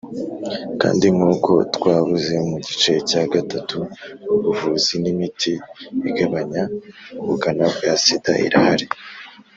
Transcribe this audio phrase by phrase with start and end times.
[0.81, 3.77] kandi nk’uko twavuze mu gice cya gatatu
[4.35, 5.53] ubuvuzi n’imiti
[6.09, 6.63] igabanya
[7.21, 8.87] ubukana bwa sida irahari.